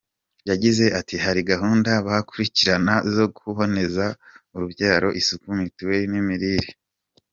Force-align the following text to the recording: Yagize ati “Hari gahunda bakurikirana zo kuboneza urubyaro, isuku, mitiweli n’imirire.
Yagize 0.49 0.85
ati 0.99 1.15
“Hari 1.25 1.41
gahunda 1.51 1.91
bakurikirana 2.07 2.93
zo 3.15 3.25
kuboneza 3.37 4.05
urubyaro, 4.53 5.07
isuku, 5.19 5.47
mitiweli 5.59 6.05
n’imirire. 6.11 6.69